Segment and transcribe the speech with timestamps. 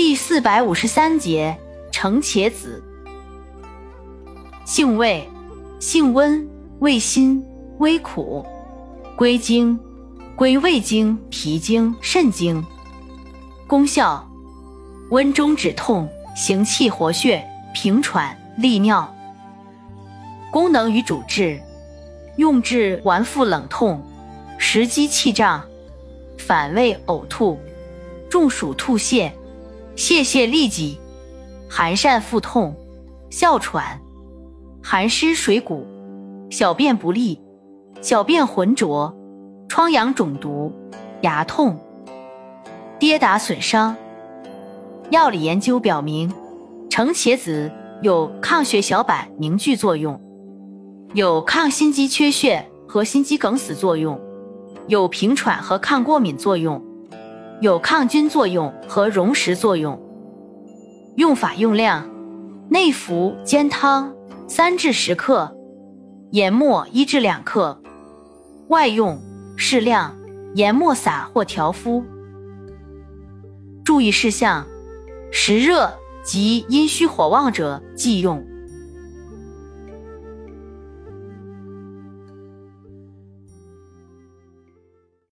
[0.00, 1.58] 第四百五十三节
[1.90, 2.80] 承茄子，
[4.64, 5.28] 性味，
[5.80, 7.44] 性温，味辛，
[7.78, 8.46] 微苦，
[9.16, 9.76] 归经，
[10.36, 12.64] 归胃经、脾经、肾经。
[13.66, 14.24] 功效，
[15.10, 17.44] 温中止痛，行气活血，
[17.74, 19.12] 平喘利尿。
[20.52, 21.60] 功能与主治，
[22.36, 24.00] 用治脘腹冷痛、
[24.58, 25.60] 食积气胀、
[26.38, 27.58] 反胃呕吐、
[28.30, 29.32] 中暑吐泻。
[29.98, 30.96] 泄泻痢疾、
[31.68, 32.72] 寒疝腹痛、
[33.30, 34.00] 哮喘、
[34.80, 35.84] 寒湿水谷、
[36.50, 37.42] 小便不利、
[38.00, 39.12] 小便浑浊、
[39.68, 40.72] 疮疡肿毒、
[41.22, 41.76] 牙痛、
[43.00, 43.96] 跌打损伤。
[45.10, 46.32] 药理研究表明，
[46.88, 47.68] 橙茄子
[48.00, 50.20] 有抗血小板凝聚作用，
[51.12, 54.16] 有抗心肌缺血和心肌梗死作用，
[54.86, 56.80] 有平喘和抗过敏作用。
[57.60, 60.00] 有抗菌作用和溶蚀作用。
[61.16, 62.08] 用法用量：
[62.68, 64.14] 内服煎汤
[64.46, 65.52] 三至十克，
[66.30, 67.76] 研末一至两克；
[68.68, 69.20] 外用
[69.56, 70.16] 适量，
[70.54, 72.04] 研末撒或调敷。
[73.84, 74.64] 注意事项：
[75.32, 78.46] 实热及阴虚火旺者忌用。